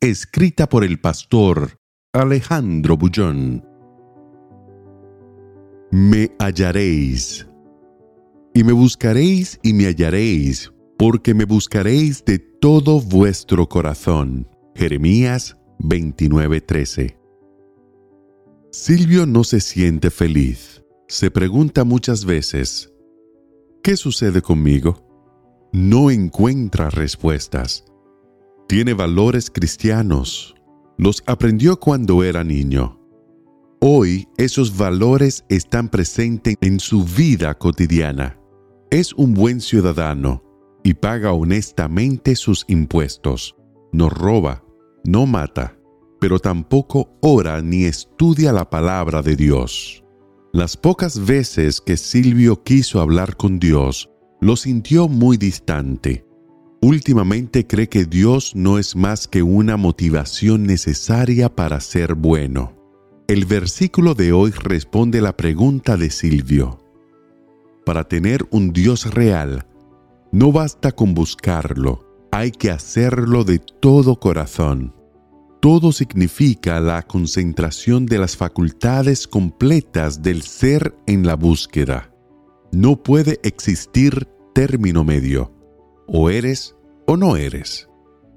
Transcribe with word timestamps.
Escrita 0.00 0.68
por 0.68 0.84
el 0.84 1.00
pastor 1.00 1.80
Alejandro 2.12 2.96
Bullón. 2.96 3.66
Me 5.90 6.30
hallaréis. 6.38 7.48
Y 8.54 8.62
me 8.62 8.70
buscaréis 8.70 9.58
y 9.60 9.72
me 9.72 9.86
hallaréis, 9.86 10.72
porque 10.96 11.34
me 11.34 11.46
buscaréis 11.46 12.24
de 12.24 12.38
todo 12.38 13.00
vuestro 13.00 13.68
corazón. 13.68 14.48
Jeremías 14.76 15.56
29:13. 15.80 17.18
Silvio 18.70 19.26
no 19.26 19.42
se 19.42 19.58
siente 19.58 20.12
feliz. 20.12 20.84
Se 21.08 21.32
pregunta 21.32 21.82
muchas 21.82 22.24
veces, 22.24 22.92
¿qué 23.82 23.96
sucede 23.96 24.42
conmigo? 24.42 25.04
No 25.72 26.12
encuentra 26.12 26.88
respuestas. 26.88 27.87
Tiene 28.68 28.92
valores 28.92 29.50
cristianos. 29.50 30.54
Los 30.98 31.22
aprendió 31.24 31.80
cuando 31.80 32.22
era 32.22 32.44
niño. 32.44 33.00
Hoy 33.80 34.28
esos 34.36 34.76
valores 34.76 35.42
están 35.48 35.88
presentes 35.88 36.54
en 36.60 36.78
su 36.78 37.02
vida 37.02 37.54
cotidiana. 37.54 38.38
Es 38.90 39.14
un 39.14 39.32
buen 39.32 39.62
ciudadano 39.62 40.42
y 40.84 40.92
paga 40.92 41.32
honestamente 41.32 42.36
sus 42.36 42.66
impuestos. 42.68 43.56
No 43.90 44.10
roba, 44.10 44.62
no 45.02 45.24
mata, 45.24 45.78
pero 46.20 46.38
tampoco 46.38 47.16
ora 47.22 47.62
ni 47.62 47.84
estudia 47.84 48.52
la 48.52 48.68
palabra 48.68 49.22
de 49.22 49.34
Dios. 49.34 50.04
Las 50.52 50.76
pocas 50.76 51.24
veces 51.24 51.80
que 51.80 51.96
Silvio 51.96 52.62
quiso 52.62 53.00
hablar 53.00 53.34
con 53.38 53.58
Dios, 53.58 54.10
lo 54.42 54.56
sintió 54.56 55.08
muy 55.08 55.38
distante. 55.38 56.27
Últimamente 56.80 57.66
cree 57.66 57.88
que 57.88 58.04
Dios 58.04 58.54
no 58.54 58.78
es 58.78 58.94
más 58.94 59.26
que 59.26 59.42
una 59.42 59.76
motivación 59.76 60.64
necesaria 60.64 61.48
para 61.48 61.80
ser 61.80 62.14
bueno. 62.14 62.72
El 63.26 63.46
versículo 63.46 64.14
de 64.14 64.32
hoy 64.32 64.52
responde 64.52 65.20
la 65.20 65.36
pregunta 65.36 65.96
de 65.96 66.10
Silvio. 66.10 66.78
Para 67.84 68.04
tener 68.04 68.46
un 68.50 68.72
Dios 68.72 69.12
real, 69.12 69.66
no 70.30 70.52
basta 70.52 70.92
con 70.92 71.14
buscarlo, 71.14 72.06
hay 72.30 72.52
que 72.52 72.70
hacerlo 72.70 73.42
de 73.42 73.58
todo 73.58 74.20
corazón. 74.20 74.94
Todo 75.60 75.90
significa 75.90 76.78
la 76.78 77.02
concentración 77.02 78.06
de 78.06 78.18
las 78.18 78.36
facultades 78.36 79.26
completas 79.26 80.22
del 80.22 80.42
ser 80.42 80.94
en 81.08 81.26
la 81.26 81.34
búsqueda. 81.34 82.14
No 82.70 83.02
puede 83.02 83.40
existir 83.42 84.28
término 84.54 85.02
medio. 85.02 85.57
O 86.08 86.30
eres 86.30 86.74
o 87.06 87.16
no 87.16 87.36
eres. 87.36 87.88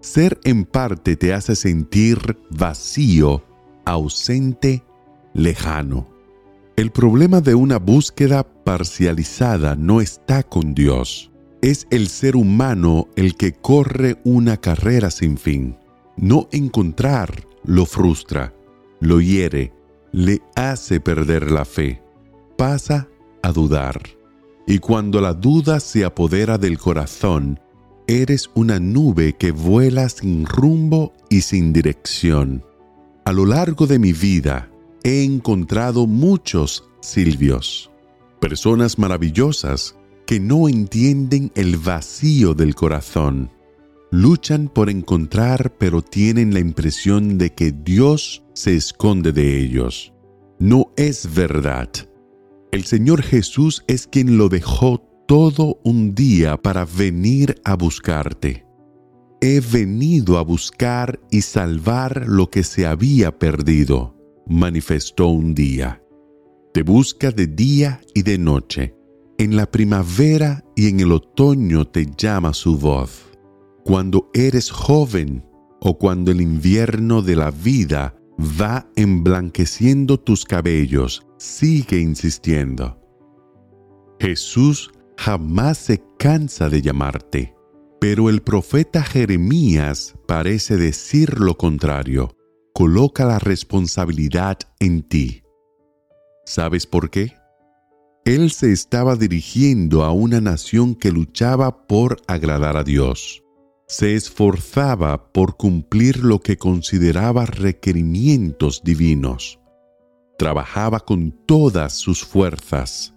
Ser 0.00 0.40
en 0.44 0.64
parte 0.64 1.16
te 1.16 1.34
hace 1.34 1.54
sentir 1.54 2.38
vacío, 2.50 3.44
ausente, 3.84 4.82
lejano. 5.34 6.08
El 6.76 6.90
problema 6.92 7.40
de 7.40 7.54
una 7.54 7.78
búsqueda 7.78 8.44
parcializada 8.64 9.76
no 9.76 10.00
está 10.00 10.42
con 10.42 10.74
Dios. 10.74 11.30
Es 11.60 11.86
el 11.90 12.08
ser 12.08 12.36
humano 12.36 13.08
el 13.16 13.36
que 13.36 13.52
corre 13.52 14.16
una 14.24 14.56
carrera 14.56 15.10
sin 15.10 15.36
fin. 15.36 15.76
No 16.16 16.48
encontrar 16.52 17.46
lo 17.64 17.84
frustra, 17.84 18.54
lo 19.00 19.20
hiere, 19.20 19.72
le 20.12 20.40
hace 20.54 21.00
perder 21.00 21.50
la 21.50 21.64
fe, 21.64 22.00
pasa 22.56 23.08
a 23.42 23.52
dudar. 23.52 24.17
Y 24.68 24.78
cuando 24.78 25.20
la 25.20 25.34
duda 25.34 25.80
se 25.80 26.04
apodera 26.04 26.58
del 26.58 26.78
corazón, 26.78 27.58
eres 28.06 28.48
una 28.54 28.78
nube 28.78 29.32
que 29.32 29.50
vuela 29.50 30.08
sin 30.08 30.46
rumbo 30.46 31.12
y 31.28 31.40
sin 31.40 31.72
dirección. 31.72 32.62
A 33.24 33.32
lo 33.32 33.46
largo 33.46 33.88
de 33.88 33.98
mi 33.98 34.12
vida 34.12 34.70
he 35.02 35.24
encontrado 35.24 36.06
muchos 36.06 36.84
Silvios, 37.00 37.90
personas 38.40 38.98
maravillosas 38.98 39.96
que 40.24 40.38
no 40.38 40.68
entienden 40.68 41.50
el 41.56 41.78
vacío 41.78 42.54
del 42.54 42.76
corazón 42.76 43.50
luchan 44.10 44.68
por 44.68 44.88
encontrar 44.90 45.74
pero 45.78 46.02
tienen 46.02 46.54
la 46.54 46.60
impresión 46.60 47.38
de 47.38 47.50
que 47.50 47.72
Dios 47.72 48.42
se 48.54 48.76
esconde 48.76 49.32
de 49.32 49.60
ellos. 49.60 50.12
No 50.58 50.92
es 50.96 51.34
verdad. 51.34 51.88
El 52.70 52.84
Señor 52.84 53.22
Jesús 53.22 53.84
es 53.86 54.06
quien 54.06 54.36
lo 54.36 54.48
dejó 54.48 54.98
todo 55.26 55.78
un 55.84 56.14
día 56.14 56.56
para 56.56 56.84
venir 56.84 57.60
a 57.64 57.74
buscarte. 57.74 58.66
He 59.40 59.60
venido 59.60 60.38
a 60.38 60.42
buscar 60.42 61.20
y 61.30 61.42
salvar 61.42 62.26
lo 62.26 62.50
que 62.50 62.64
se 62.64 62.86
había 62.86 63.38
perdido, 63.38 64.16
manifestó 64.46 65.28
un 65.28 65.54
día. 65.54 66.02
Te 66.74 66.82
busca 66.82 67.30
de 67.30 67.46
día 67.46 68.00
y 68.14 68.22
de 68.22 68.38
noche. 68.38 68.94
En 69.38 69.56
la 69.56 69.70
primavera 69.70 70.64
y 70.74 70.88
en 70.88 71.00
el 71.00 71.12
otoño 71.12 71.86
te 71.86 72.06
llama 72.16 72.52
su 72.52 72.76
voz 72.76 73.28
cuando 73.88 74.28
eres 74.34 74.70
joven 74.70 75.42
o 75.80 75.96
cuando 75.96 76.30
el 76.30 76.42
invierno 76.42 77.22
de 77.22 77.36
la 77.36 77.50
vida 77.50 78.14
va 78.38 78.86
emblanqueciendo 78.96 80.20
tus 80.20 80.44
cabellos, 80.44 81.26
sigue 81.38 81.98
insistiendo. 82.00 83.00
Jesús 84.20 84.90
jamás 85.16 85.78
se 85.78 86.02
cansa 86.18 86.68
de 86.68 86.82
llamarte, 86.82 87.54
pero 88.00 88.28
el 88.28 88.42
profeta 88.42 89.02
Jeremías 89.02 90.14
parece 90.26 90.76
decir 90.76 91.38
lo 91.38 91.56
contrario. 91.56 92.34
Coloca 92.74 93.24
la 93.24 93.38
responsabilidad 93.38 94.58
en 94.78 95.02
ti. 95.02 95.42
¿Sabes 96.44 96.86
por 96.86 97.10
qué? 97.10 97.34
Él 98.24 98.50
se 98.50 98.72
estaba 98.72 99.16
dirigiendo 99.16 100.04
a 100.04 100.12
una 100.12 100.40
nación 100.40 100.94
que 100.94 101.10
luchaba 101.10 101.86
por 101.86 102.18
agradar 102.26 102.76
a 102.76 102.84
Dios 102.84 103.42
se 103.88 104.14
esforzaba 104.14 105.32
por 105.32 105.56
cumplir 105.56 106.18
lo 106.18 106.40
que 106.40 106.58
consideraba 106.58 107.46
requerimientos 107.46 108.82
divinos. 108.84 109.58
Trabajaba 110.38 111.00
con 111.00 111.32
todas 111.46 111.92
sus 111.92 112.24
fuerzas, 112.24 113.14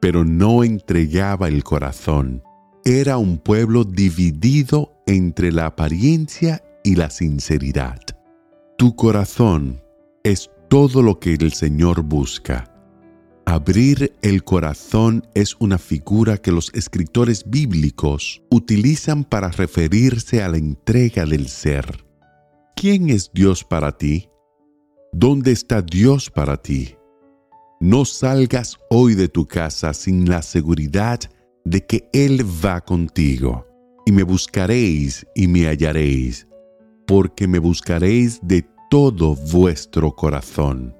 pero 0.00 0.24
no 0.24 0.64
entregaba 0.64 1.48
el 1.48 1.62
corazón. 1.62 2.42
Era 2.84 3.18
un 3.18 3.38
pueblo 3.38 3.84
dividido 3.84 4.92
entre 5.06 5.52
la 5.52 5.66
apariencia 5.66 6.64
y 6.82 6.96
la 6.96 7.10
sinceridad. 7.10 8.00
Tu 8.78 8.96
corazón 8.96 9.82
es 10.24 10.50
todo 10.68 11.02
lo 11.02 11.20
que 11.20 11.34
el 11.34 11.52
Señor 11.52 12.02
busca 12.02 12.72
Abrir 13.48 14.12
el 14.22 14.42
corazón 14.42 15.24
es 15.34 15.54
una 15.60 15.78
figura 15.78 16.36
que 16.36 16.50
los 16.50 16.72
escritores 16.74 17.48
bíblicos 17.48 18.42
utilizan 18.50 19.22
para 19.22 19.50
referirse 19.50 20.42
a 20.42 20.48
la 20.48 20.56
entrega 20.56 21.24
del 21.24 21.46
ser. 21.46 22.04
¿Quién 22.74 23.08
es 23.08 23.30
Dios 23.32 23.62
para 23.62 23.96
ti? 23.96 24.28
¿Dónde 25.12 25.52
está 25.52 25.82
Dios 25.82 26.30
para 26.30 26.56
ti? 26.56 26.96
No 27.80 28.04
salgas 28.04 28.78
hoy 28.90 29.14
de 29.14 29.28
tu 29.28 29.46
casa 29.46 29.94
sin 29.94 30.28
la 30.28 30.42
seguridad 30.42 31.20
de 31.64 31.84
que 31.84 32.08
Él 32.12 32.44
va 32.64 32.80
contigo. 32.80 33.66
Y 34.04 34.12
me 34.12 34.22
buscaréis 34.22 35.26
y 35.34 35.48
me 35.48 35.66
hallaréis, 35.66 36.46
porque 37.06 37.48
me 37.48 37.58
buscaréis 37.58 38.40
de 38.42 38.66
todo 38.90 39.34
vuestro 39.52 40.14
corazón. 40.14 40.94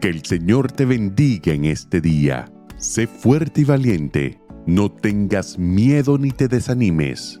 Que 0.00 0.08
el 0.08 0.24
Señor 0.24 0.72
te 0.72 0.84
bendiga 0.84 1.52
en 1.52 1.66
este 1.66 2.00
día. 2.00 2.50
Sé 2.78 3.06
fuerte 3.06 3.60
y 3.60 3.64
valiente. 3.64 4.40
No 4.66 4.90
tengas 4.90 5.58
miedo 5.58 6.18
ni 6.18 6.30
te 6.30 6.48
desanimes, 6.48 7.40